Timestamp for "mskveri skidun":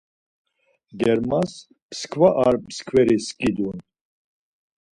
2.65-3.79